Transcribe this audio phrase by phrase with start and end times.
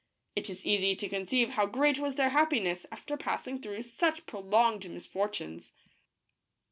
[0.35, 4.89] It is easy to conceive how great was their happiness after passing through such prolonged
[4.89, 5.73] misfortunes.